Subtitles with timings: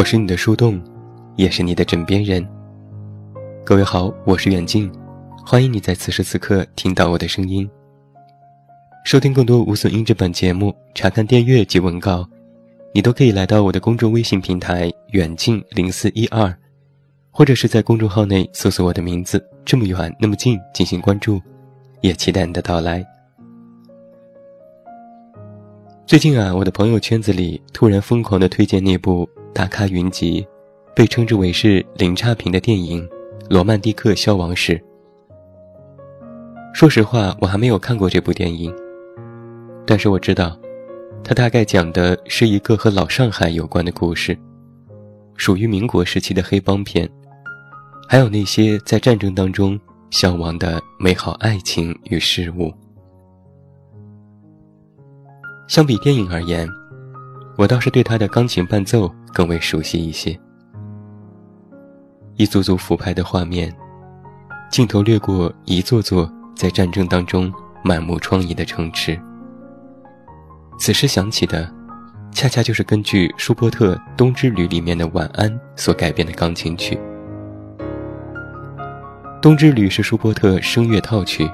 [0.00, 0.82] 我是你的树洞，
[1.36, 2.42] 也是你的枕边人。
[3.62, 4.90] 各位好，我是远近，
[5.44, 7.68] 欢迎你在此时此刻听到我的声音。
[9.04, 12.26] 收听更多无损音质版节目，查看电阅及文稿，
[12.94, 16.50] 你都可以来到我的公众微信平台远近零四一二，
[17.30, 21.38] 或者是在公众号内搜索我的名字“这么远那么近”进行关注，
[22.00, 23.04] 也期待你的到来。
[26.06, 29.28] 最近啊，我的朋友圈子里突然疯狂的推荐那部。
[29.52, 30.46] 大咖云集，
[30.94, 33.02] 被称之为是零差评的电影
[33.48, 34.74] 《罗曼蒂克消亡史》。
[36.72, 38.72] 说实话，我还没有看过这部电影，
[39.84, 40.56] 但是我知道，
[41.24, 44.38] 它大概讲的是一个和老上海有关的故事，
[45.36, 47.08] 属于民国时期的黑帮片，
[48.08, 49.78] 还有那些在战争当中
[50.10, 52.72] 消亡的美好爱情与事物。
[55.66, 56.68] 相比电影而言。
[57.56, 60.38] 我倒是对他的钢琴伴奏更为熟悉一些。
[62.36, 63.74] 一组组俯拍的画面，
[64.70, 69.20] 镜头掠过一座座在战争当中满目疮痍的城池。
[70.78, 71.70] 此时想起的，
[72.32, 76.98] 恰恰就是根据舒伯特《冬之旅》里面的晚安所改编的钢琴曲。
[79.40, 81.50] 《冬之旅》是舒伯特声乐套曲，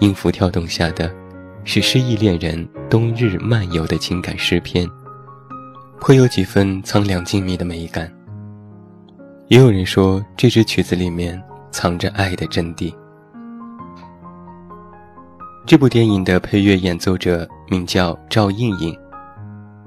[0.00, 1.10] 音符跳动下的。
[1.68, 4.88] 是失意恋人冬日漫游的情感诗篇，
[6.00, 8.10] 颇有几分苍凉静谧的美感。
[9.48, 12.94] 也有人说，这支曲子里面藏着爱的真谛。
[15.64, 18.96] 这部电影的配乐演奏者名叫赵胤胤，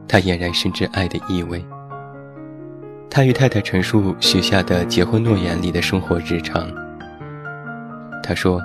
[0.07, 1.65] 他俨然深知爱的意味。
[3.09, 6.67] 他与太太陈述许下的结婚诺言里的生活日常。
[8.23, 8.61] 他说。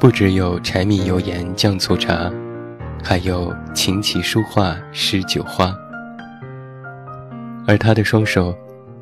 [0.00, 2.32] 不只有柴米油盐酱醋茶，
[3.04, 5.76] 还有琴棋书画诗酒花。
[7.70, 8.52] 而他的双手，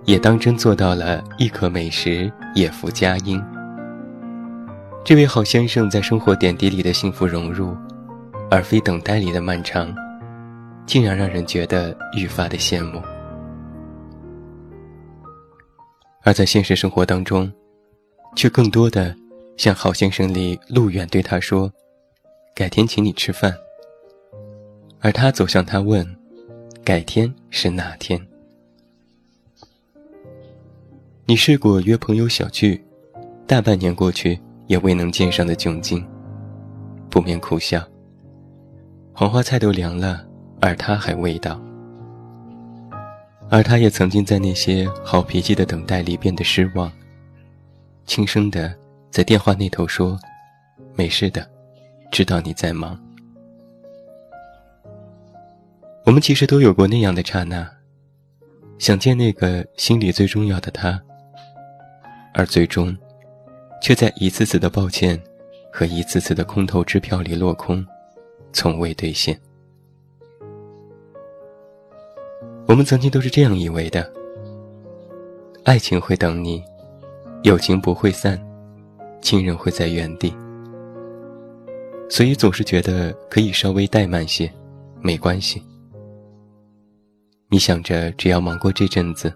[0.05, 3.43] 也当真做到了亦可美食也附佳音。
[5.03, 7.75] 这位好先生在生活点滴里的幸福融入，
[8.51, 9.91] 而非等待里的漫长，
[10.85, 13.01] 竟然让人觉得愈发的羡慕。
[16.23, 17.51] 而在现实生活当中，
[18.37, 19.17] 却更多的。
[19.57, 21.73] 像《好先生》里陆远对他说
[22.55, 23.57] ：“改天请你吃饭。”
[25.01, 26.07] 而他走向他问
[26.85, 28.21] ：“改天是哪天？”
[31.31, 32.83] 你试过约朋友小聚，
[33.47, 36.03] 大半年过去也未能见上的窘境，
[37.11, 37.87] 不免苦笑。
[39.13, 40.27] 黄花菜都凉了，
[40.59, 41.61] 而他还未到。
[43.51, 46.91] 而他也曾经在那些好脾气的等待里变得失望，
[48.07, 48.75] 轻声的。
[49.11, 50.19] 在电话那头说
[50.97, 51.47] ：“没事的，
[52.11, 52.99] 知道你在忙。”
[56.07, 57.71] 我们其实都有过那样的刹那，
[58.79, 60.99] 想见那个心里最重要的他，
[62.35, 62.97] 而最终，
[63.83, 65.21] 却在一次次的抱歉
[65.73, 67.85] 和一次次的空头支票里落空，
[68.53, 69.39] 从未兑现。
[72.67, 74.13] 我们曾经都是这样以为的：
[75.65, 76.63] 爱情会等你，
[77.43, 78.39] 友情不会散。
[79.21, 80.33] 亲人会在原地，
[82.09, 84.49] 所以总是觉得可以稍微怠慢些，
[85.01, 85.61] 没关系。
[87.49, 89.35] 你想着只要忙过这阵子，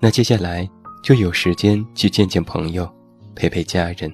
[0.00, 0.68] 那接下来
[1.04, 2.90] 就有时间去见见朋友，
[3.34, 4.10] 陪陪家人。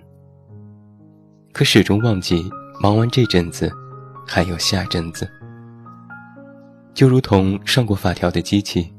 [1.52, 3.72] 可始终忘记，忙完这阵子，
[4.26, 5.30] 还有下阵子。
[6.92, 8.92] 就如同上过发条的机器，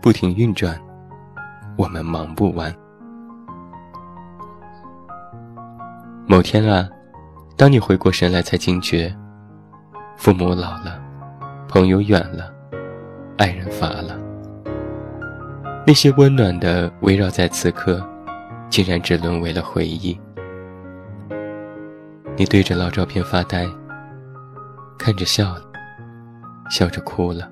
[0.00, 0.80] 不停运转，
[1.76, 2.74] 我们忙不完。
[6.26, 6.88] 某天啊，
[7.54, 9.14] 当你回过神来，才惊觉，
[10.16, 10.98] 父母老了，
[11.68, 12.50] 朋友远了，
[13.36, 14.18] 爱人乏了。
[15.86, 18.06] 那些温暖的围绕在此刻，
[18.68, 20.18] 竟然只沦为了回忆。
[22.36, 23.66] 你对着老照片发呆，
[24.98, 25.62] 看着笑了，
[26.70, 27.50] 笑着哭了，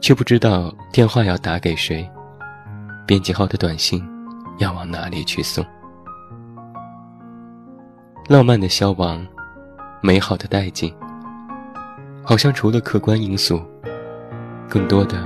[0.00, 2.08] 却不知道电话要打给谁，
[3.06, 4.04] 编辑号的短信
[4.58, 5.64] 要往哪里去送。
[8.26, 9.24] 浪漫的消亡，
[10.02, 10.92] 美好的殆尽，
[12.24, 13.62] 好像除了客观因素，
[14.68, 15.16] 更多的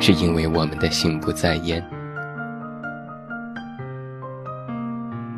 [0.00, 1.82] 是因为我们的心不在焉。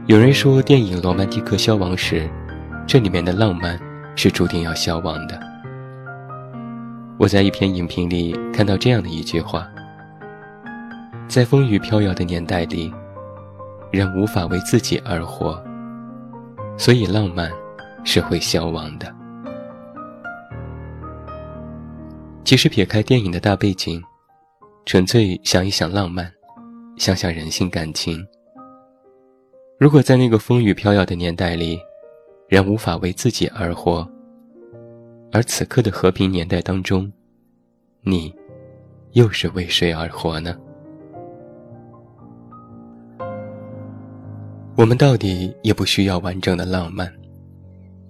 [0.07, 2.21] 有人说，电影《罗曼蒂克消亡史》，
[2.87, 3.79] 这里面的浪漫
[4.15, 5.41] 是注定要消亡的。
[7.19, 9.67] 我在一篇影评里看到这样的一句话：
[11.27, 12.93] 在风雨飘摇的年代里，
[13.91, 15.61] 人无法为自己而活。
[16.77, 17.51] 所以，浪漫
[18.05, 19.13] 是会消亡的。
[22.45, 24.01] 其实，撇开电影的大背景，
[24.87, 26.33] 纯粹想一想浪漫，
[26.97, 28.25] 想想人性感情。
[29.81, 31.77] 如果在那个风雨飘摇的年代里，
[32.49, 34.09] 人无法为自己而活，
[35.33, 37.13] 而此刻的和平年代当中，
[38.03, 38.33] 你
[39.11, 40.57] 又是为谁而活呢？
[44.77, 47.13] 我们到底也不需要完整的浪漫，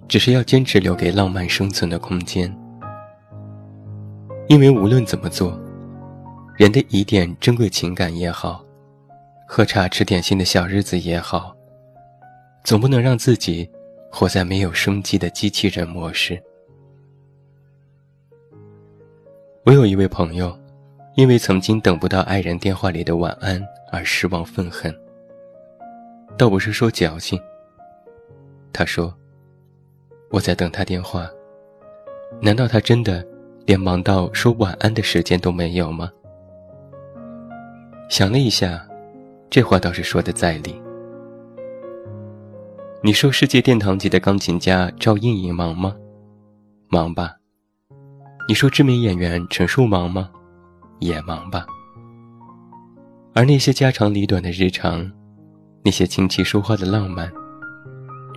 [0.07, 2.55] 只是要坚持留给浪漫生存的空间。
[4.47, 5.59] 因为无论怎么做，
[6.57, 8.65] 人的一点珍贵情感也好，
[9.47, 11.55] 喝茶吃点心的小日子也好，
[12.63, 13.69] 总不能让自己
[14.11, 16.41] 活在没有生机的机器人模式。
[19.65, 20.57] 我有一位朋友，
[21.13, 24.91] 因为曾经等不到爱人电话里的晚安而失望愤恨。
[26.39, 27.39] 倒不是说矫情。
[28.73, 29.13] 他说
[30.31, 31.29] ：“我在等他电话，
[32.41, 33.23] 难道他真的
[33.67, 36.11] 连忙到说晚安的时间都没有吗？”
[38.09, 38.81] 想了一下，
[39.49, 40.81] 这话倒是说的在理。
[43.03, 45.93] 你说世界殿堂级的钢琴家赵胤胤忙吗？
[46.89, 47.35] 忙吧。
[48.47, 50.29] 你说知名演员陈数忙吗？
[50.99, 51.65] 也忙吧。
[53.33, 55.09] 而那些家长里短的日常。
[55.83, 57.31] 那些琴棋书画的浪漫，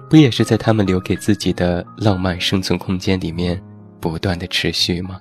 [0.09, 3.61] 不也是在他们留给自己的浪漫生存空间里面
[3.99, 5.21] 不断的持续吗？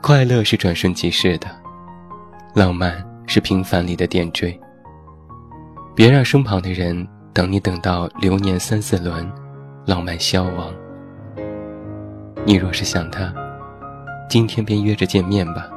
[0.00, 1.48] 快乐是转瞬即逝的，
[2.54, 4.58] 浪漫是平凡里的点缀。
[5.94, 9.30] 别让身旁的人等你等到流年三四轮，
[9.86, 10.72] 浪漫消亡。
[12.44, 13.32] 你若是想他，
[14.28, 15.68] 今天便约着见面吧。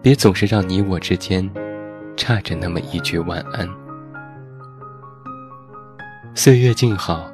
[0.00, 1.50] 别总是让你我之间。
[2.16, 3.68] 差着那么一句晚安。
[6.32, 7.26] 岁月静好，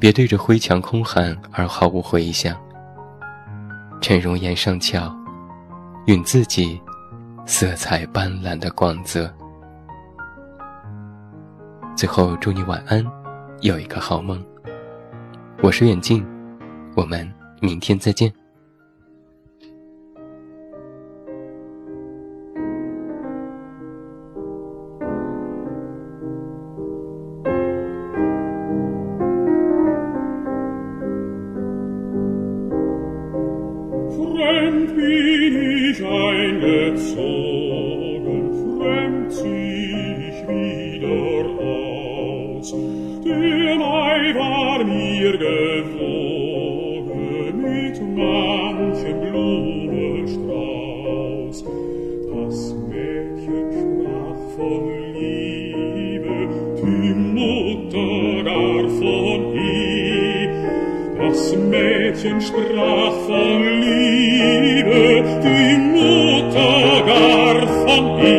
[0.00, 2.56] 别对着灰墙空喊而毫无回响。
[4.00, 5.16] 趁容颜尚俏，
[6.06, 6.80] 允自己
[7.46, 9.28] 色彩斑斓的光泽。
[11.96, 13.04] 最后祝你晚安，
[13.60, 14.40] 有一个好梦。
[15.62, 16.24] 我是远近，
[16.94, 17.28] 我们
[17.60, 18.32] 明天再见。
[35.86, 38.42] mich eingezogen,
[38.78, 39.94] fremd zieh
[40.28, 42.68] ich wieder aus.
[43.24, 46.42] Der Mai war mir gewogen
[47.62, 51.56] mit manchem Blumenstrauß.
[52.32, 54.82] Das Mädchen sprach von
[55.14, 56.36] Liebe,
[56.78, 60.52] die Mutter gar von ihm.
[61.18, 65.55] Das Mädchen sprach von Liebe, die
[67.96, 68.35] You.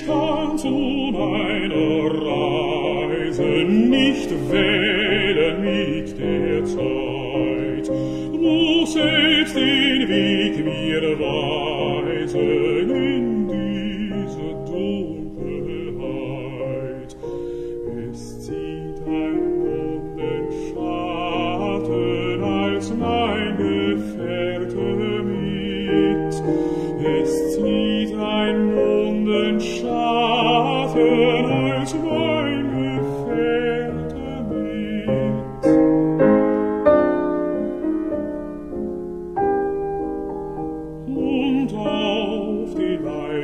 [0.00, 7.90] ich kann zu meiner Reise nicht wählen mit der Zeit,
[8.32, 12.90] nur selbst den Weg mir weisen,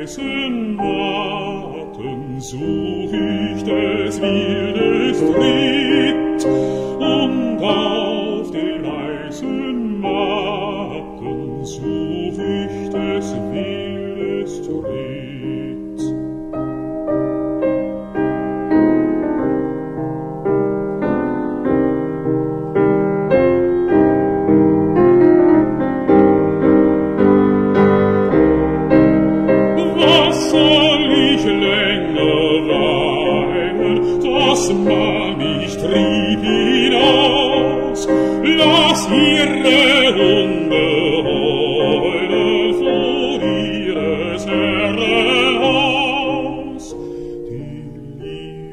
[0.07, 5.76] dessen Warten such ich des Wildes Frieden.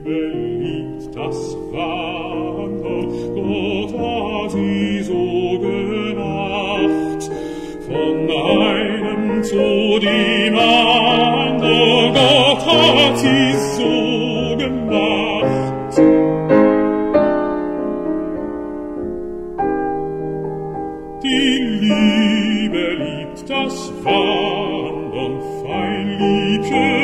[0.05, 0.21] Liebe
[0.61, 7.31] liebt das Wandern, Gott hat sie so gemacht,
[7.87, 15.95] von einem zu dem anderen, Gott hat sie so gemacht.
[21.23, 27.04] Die Liebe liebt das Wandern, fein Liebchen,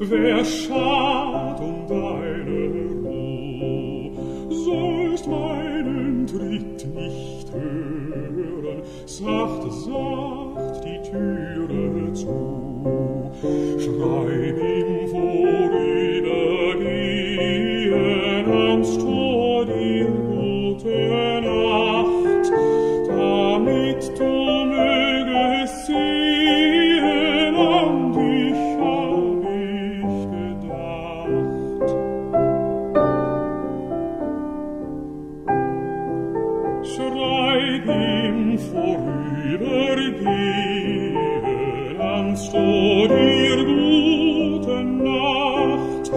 [0.00, 4.10] wer schad um deine Ruh,
[4.50, 13.30] sollst meinen Tritt nicht hören, sacht, sacht die Türe zu,
[13.78, 14.55] schreib
[36.94, 41.26] schreit im vorüber gehen
[42.00, 46.10] ans Tod dir gute Nacht,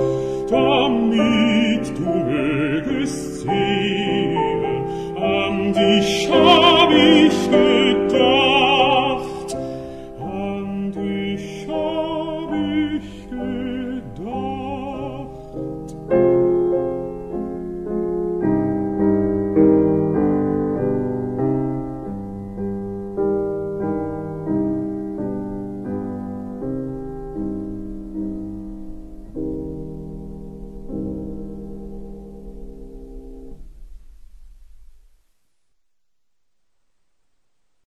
[0.50, 4.84] damit du mögest sehen,
[5.18, 7.69] an dich hab ich gedacht.